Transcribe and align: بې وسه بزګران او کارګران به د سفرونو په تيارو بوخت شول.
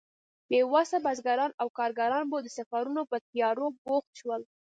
بې 0.49 0.59
وسه 0.73 0.95
بزګران 1.05 1.51
او 1.61 1.67
کارګران 1.77 2.23
به 2.31 2.37
د 2.41 2.47
سفرونو 2.57 3.01
په 3.11 3.17
تيارو 3.29 3.67
بوخت 3.85 4.11
شول. 4.19 4.41